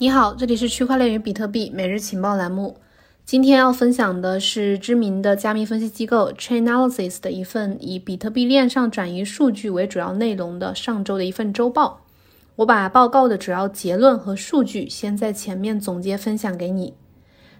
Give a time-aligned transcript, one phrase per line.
[0.00, 2.76] 你好，这里是区块链与比特币每日情报栏目。
[3.24, 12.02] 今天要分享的是知名的加密分析机构 Chainalysis 的一份以比特币链上转移数据为主要内容的上周的一份周报。
[12.54, 16.94] 我把报告的主要结论和数据先在前面总结分享给你。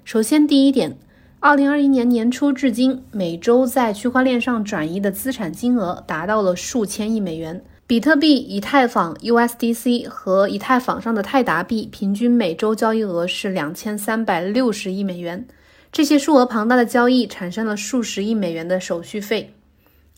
[0.05, 0.97] 首先，第一点，
[1.41, 7.61] 二零二一年年初至今，每周在区块链上转移的资产金额达到了数千亿美元。
[7.89, 15.49] 比特币、以太坊 USDC 和以太坊上的泰达币平均每周交易额是两千三百六十亿美元。
[15.91, 19.55] 这些数额庞大的交易产生了数十亿美元的手续费。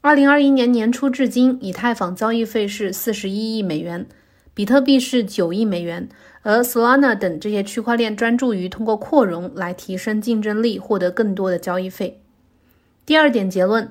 [0.01, 4.05] 二零二一年年初至今，以太坊交易费是四十一亿美元，
[4.53, 6.09] 比特币是九亿美元，
[6.43, 12.21] 而 Solana 等这些区块链专注于通过扩容来提升竞争力，获得更多的交易费。
[13.07, 13.89] 第二点结论。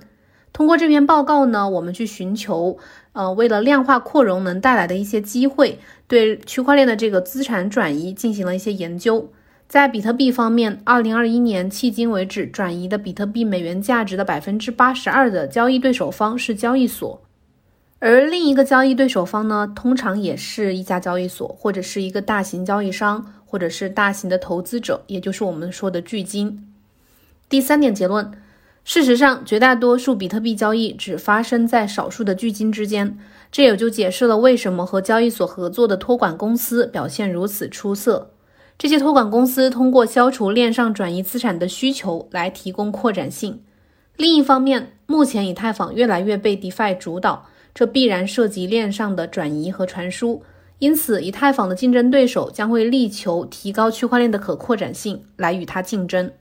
[0.52, 2.78] 通过这篇报告呢，我们去寻求，
[3.14, 9.30] 呃，为了量化扩容能带来的一些机会，对区块链的这个资产转移进行了一些研究。
[9.68, 17.22] 在比特币方面，二零二一年迄今为止转移的比特币美元价值的百分之八十二的交易对手方是交易所，
[18.00, 26.68] 而另一个交易对手方呢，通常也是一家交易所，或者是一个大型交易商，或者是大型的投资者，也就是我们说的巨金。
[27.48, 28.32] 第三点结论。
[28.84, 33.18] 事实上，绝大多数比特币交易只发生在少数的巨金之间，
[33.52, 38.32] 这也就解释了为什么和交易所合作的托管公司表现如此出色。
[38.80, 43.62] 这些托管公司通过消除链上转移资产的需求来提供扩展性。
[44.16, 50.42] 另一方面，目前以太坊越来越被 DeFi 主导，这必然涉及链上的转移和传输，
[50.80, 56.32] 因此以太坊的竞争对手将会力求提高区块链的可扩展性来与它竞争。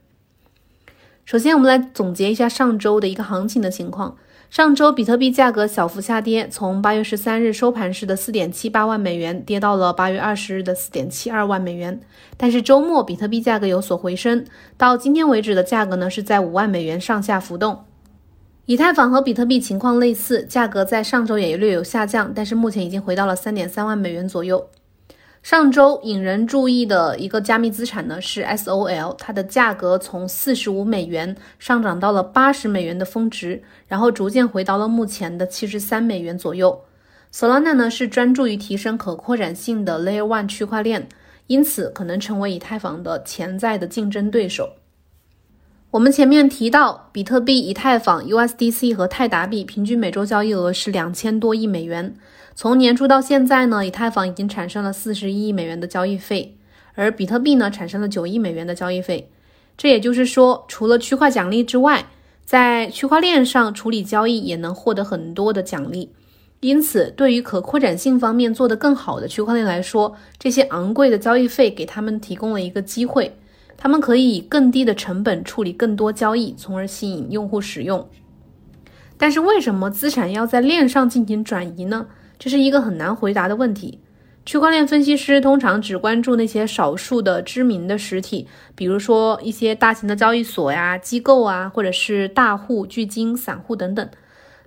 [1.29, 4.17] 首先，我们来总结一下上周的一个行情的情况。
[4.49, 11.99] 上周比特币价格小幅下跌，从八月十三日收盘时的四点七八万美元跌到了八月二十日的四点七二万美元。
[12.35, 14.43] 但是周末比特币价格有所回升，
[14.75, 17.85] 到今天为止的价格呢是在五万美元上下浮动。
[18.65, 24.67] 以太坊和比特币情况类似，价格在上周也略有下降，但是目前已经回到了三点三万美元左右。
[25.41, 36.81] 上周引人注意的一个加密资产呢是 SOL，它的价格从四十五美元上涨到了八十美元的峰值，然后逐渐回到了目前的七十三美元左右。
[37.33, 41.07] Solana 呢是专注于提升可扩展性的 Layer One 区块链，
[41.47, 44.73] 因此可能成为以太坊的潜在的竞争对手。
[45.91, 52.13] 我们前面提到，比特币、以太坊、USDC 和泰达币平均每周交易额是两千多亿美元。
[52.53, 56.55] 从年初到现在呢，以太坊已经产生了四十一亿美元的交易费，
[56.93, 59.31] 而比特币呢产生了九亿美元的交易费。
[59.75, 62.05] 这也就是说，除了区块奖励之外，
[62.45, 66.11] 在区块链上处理交易也能获得很多的奖励。
[66.59, 73.35] 因此，对于可扩展性方面做得更好的区块链来说，这些昂贵的交易费给他们提供了一个机会。
[73.81, 78.05] 他们可以以更低的成本处理更多交易，从而吸引用户使用。
[79.17, 82.07] 但是，为什么资产要在链上进行转移呢？
[82.37, 83.99] 这是一个很难回答的问题。
[84.45, 94.09] 区块链分析师通常只关注那些少数的知名的实体，比如说一些大型的交易所呀、机构啊，或者是大户、巨金、散户等等，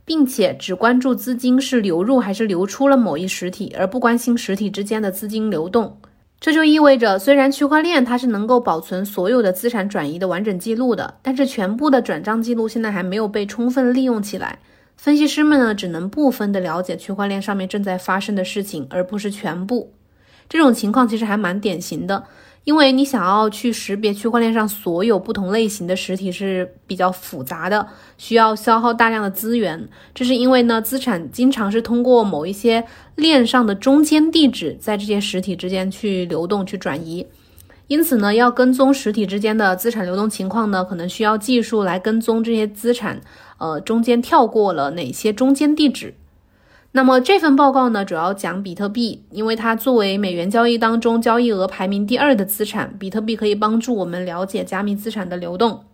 [0.07, 5.99] 并且只关注资金是流入还是流出了某一实体，而不关心实体之间的资金流动。
[6.43, 14.59] 这就意味着，虽然区块链它是能够保存所有的资产转移的完整记录的，但是全部的转账记录现在还没有被充分利用起来。
[14.97, 19.93] 分析师们呢，只能部分的了解区块链上面正在发生的事情，而不是全部。
[20.49, 22.25] 这种情况其实还蛮典型的。
[22.65, 29.89] 因为你想要去识别区块链上所有不同类型的实体是比较复杂的，需要消耗大量的资源。
[30.15, 32.85] 这是因为呢，资产经常是通过某一些
[33.17, 37.27] 链上的中间地址，在这些实体之间去流动、去转移。
[37.89, 43.21] 因此呢，要跟踪实体之间的资产流动情况呢，可能需要技术来跟踪这些资产，
[43.59, 46.15] 呃，中间跳过了哪些中间地址。
[46.95, 55.85] 那么这份报告呢，主要讲比特币，因为它作为美元交易当中交易额排名第二的资产，比特币可以帮助我们了解加密资产的流动。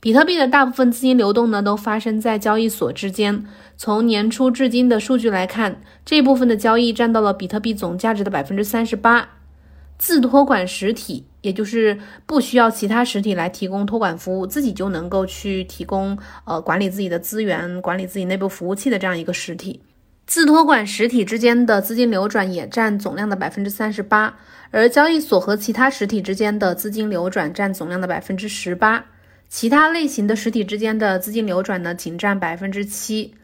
[0.00, 3.44] 比特币的大部分资金流动呢，都发生在交易所之间。
[3.76, 9.28] 从年初至今的数据来看，这部分的交易占到了比特币总价值的百分之三十八。
[9.98, 19.80] 自托管实体，也就是不需要其他实体来提供托管服务，自己就能够去提供呃管理自己的资源、管理自己内部服务器的这样一个实体。
[20.26, 24.34] 自托管实体之间的资金流转也占总量的百分之三十八，
[24.70, 29.04] 而交易所和其他实体之间的资金流转占总量的百分之十八，
[29.48, 33.34] 其他类型的实体之间的资金流转呢，仅占百分之七。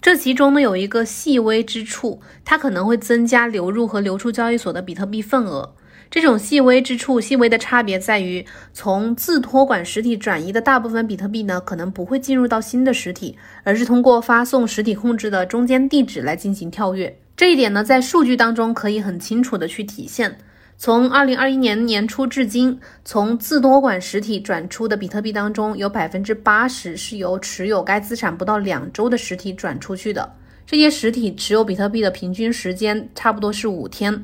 [0.00, 5.74] 这其中呢有一个细微之处，它可能会增加流入和流出交易所的比特币份额。
[6.12, 8.44] 这种细微之处，细微的差别在于，
[8.74, 17.18] 从自托管实体转移的大部分比特币呢，可能不会进入到新的实体，而是通过发送实体控制的中间地址来进行跳跃。
[17.34, 20.36] 这一点呢，在数据当中可以很清楚的去体现。
[20.76, 30.30] 从二零二一年年初至今，从自托管实体转出的比特币当中，有百分之八十是由持有该资产不到两周的实体转出去的。
[30.66, 34.22] 这些实体持有比特币的平均时间差不多是五天。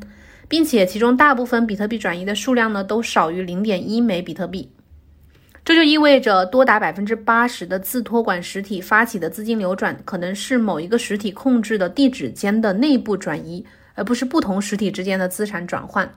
[0.48, 4.72] 并且其中大部分比特币转移的数量呢，都少于零点一枚比特币，
[5.64, 13.64] 这就意味着多达百分之八十的自托管实体发起的资金流转，可能是某一个实体控制的地址间的内部转移，
[13.94, 16.10] 而不是不同实体之间的资产转换。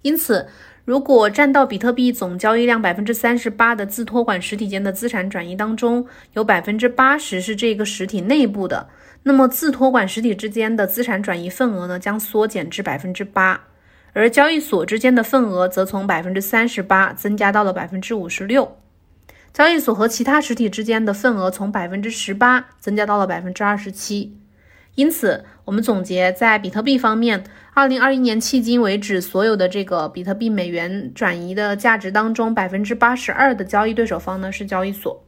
[0.00, 0.46] 因此，
[0.84, 8.88] 如果占到比特币总交易量百分之三十八的自托管实体间的资产转移当中，有百分之八十是这个实体内部的。
[9.22, 13.60] 那么自托管实体之间的资产转移份额呢，将缩减至百分之八，
[14.12, 18.78] 而交易所之间的份额则从百分之三十八增加到了百分之五十六。
[19.52, 24.38] 交易所和其他实体之间的份额从百分之十八增加到了百分之二十七。
[24.94, 35.24] 因此，我们总结，在比特币方面，二零二一年迄今为止，所有的这个比特币美元转移的价值当中，百分之八十二的交易对手方呢是交易所。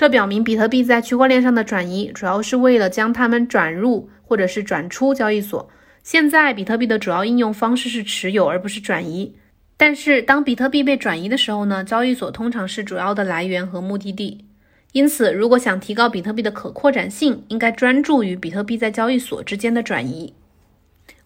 [0.00, 5.68] 这表明，比特币在区块链上的转移主要是为了将它们转入或者是转出交易所。
[6.02, 9.36] 现在，比特币的主要应用方式是持有，而不是转移。
[9.76, 11.84] 但是，当比特币被转移的时候呢？
[11.84, 14.46] 交易所通常是主要的来源和目的地。
[14.92, 20.32] 因此，如果想提高比特币的可扩展性，应该专注于比特币在交易所之间的转移。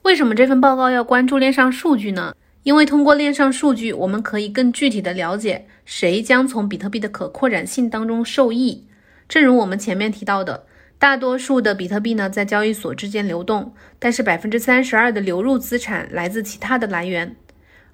[0.02, 2.34] 为什么这份报告要关注链上数据呢？
[2.64, 8.87] 因为通过链上数据，我们可以更具体的了解谁将从比特币的可扩展性当中受益。
[9.28, 10.64] 正如我们前面提到的，
[10.99, 17.37] 大多数的比特币呢在交易所之间流动，但是百分之三十二的流入资产来自其他的来源。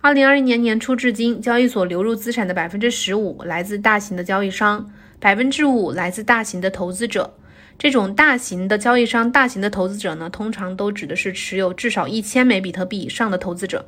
[0.01, 4.89] 二零二一年年初至今，交易所流入资产的百分之十五来自大型的交易商，
[5.19, 7.35] 百分之五来自大型的投资者。
[7.77, 13.85] 这种大型的交易商、大型的投资者呢，通常都指的是持有至少一千枚比特币以上的投资者。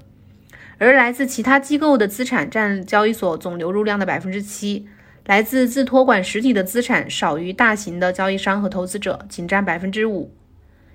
[0.82, 4.84] 而来自其他机构的资产占交易所总流入量的百分之七，
[5.26, 10.34] 来自自托管实体的资产少于大型的交易商和投资者，仅占百分之五。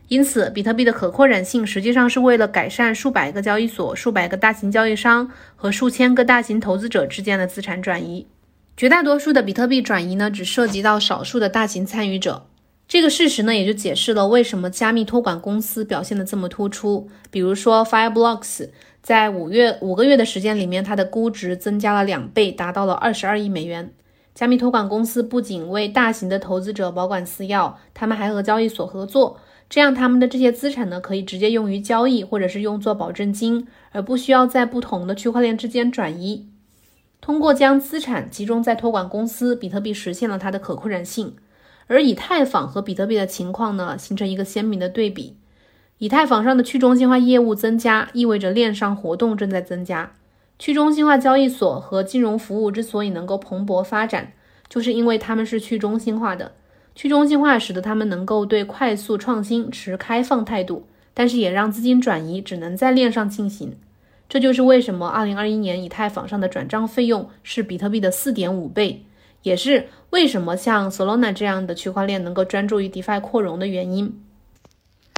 [0.09, 8.27] 因此，比特币的可扩展性实际上是为了改善数百个交易所、数百个大型交易商和数千个大型投资者之间的资产转移。
[8.75, 12.45] 绝大多数的比特币转移呢，只涉及到少数的大型参与者。
[12.87, 17.09] 这个事实呢，也就解释了为什么加密托管公司表现的这么突出。
[17.29, 18.69] 比如说，Fireblocks。
[19.01, 23.93] 在五月五个月的时间里面，它的估值增加了两倍，达到了二十二亿美元。
[24.35, 29.37] 加密托管公司不仅为大型的投资者保管私钥，他们还和交易所合作，
[29.69, 36.49] 这样他们的这些资产呢，可以直接用于交易，或者是用作保证金，而不需要在不同的区块链之间转移。
[37.21, 41.35] 通过将资产集中在托管公司，比特币实现了它的可扩展性。
[41.87, 45.35] 而以太坊和比特币的情况呢，形成一个鲜明的对比。
[45.97, 50.11] 以太坊上的去中心化业务增加，意味着链上活动正在增加。
[50.59, 54.33] 去中心化交易所和金融服务之所以能够蓬勃发展，
[54.69, 56.51] 就是因为它们是去中心化的。
[56.93, 63.77] 去中心化使得他们能够对快速创新持开放态度，但是也让资金转移只能在链上进行。
[64.27, 69.05] 这就是为什么2021年以太坊上的转账费用是比特币的4.5倍，
[69.47, 74.21] 也是为什么像 Solana 这样的区块链能够专注于 DeFi 扩容的原因。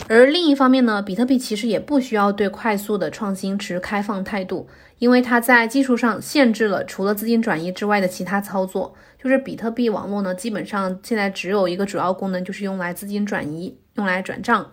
[0.08, 4.68] 而另一方面呢，比特币其实也不需要对快速的创新持开放态度，
[5.00, 8.96] 因为它在技术上限制了除了资金转移之外的其他操作。
[9.22, 14.72] 就是比特币网络呢，基本上现在只有一个主要功能，就是用来资金转移，用来转账。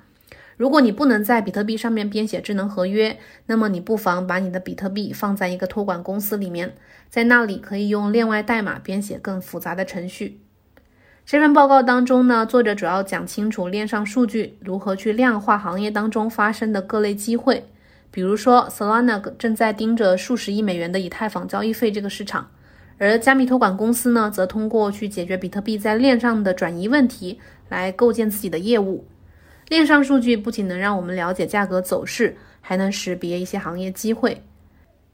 [0.56, 6.74] 如果你不能在比特币上面编写智能合约，那么你不妨把你的比特币放在一个托管公司里面，
[7.10, 10.40] 在那里可以用链外代码编写更复杂的程序。
[11.26, 17.64] 这份报告当中呢，作者主要讲清楚链上数据如何去量化行业当中发生的各类机会，
[18.10, 22.48] 比如说 Solana 正在盯着数十亿美元的以太坊交易费这个市场，
[22.96, 29.04] 而加密托管公司呢，则通过去解决比特币在链上的转移问题来构建自己的业务。
[29.68, 34.42] 链上数据不仅能让我们了解价格走势，还能识别一些行业机会。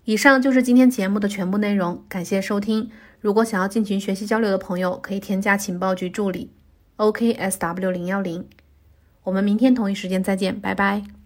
[0.05, 2.91] 以上就是今天节目的全部内容，感谢收听。
[3.21, 6.51] 如果想要进群学习交流的朋友，可以添加情报局助理
[6.97, 8.45] OKSW 零幺零。
[9.23, 11.22] 我们明天同一时间再见，拜拜。